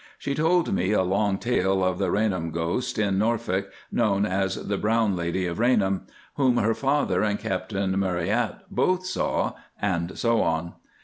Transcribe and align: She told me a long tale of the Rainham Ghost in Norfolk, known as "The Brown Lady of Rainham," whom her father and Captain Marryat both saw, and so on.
She 0.17 0.33
told 0.33 0.73
me 0.73 0.93
a 0.93 1.03
long 1.03 1.37
tale 1.37 1.83
of 1.83 1.99
the 1.99 2.09
Rainham 2.09 2.49
Ghost 2.49 2.97
in 2.97 3.19
Norfolk, 3.19 3.71
known 3.91 4.25
as 4.25 4.55
"The 4.67 4.75
Brown 4.79 5.15
Lady 5.15 5.45
of 5.45 5.59
Rainham," 5.59 6.07
whom 6.37 6.57
her 6.57 6.73
father 6.73 7.21
and 7.21 7.37
Captain 7.37 7.91
Marryat 7.99 8.61
both 8.71 9.05
saw, 9.05 9.53
and 9.79 10.17
so 10.17 10.41
on. 10.41 10.73